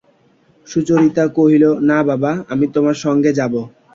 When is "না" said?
1.89-1.99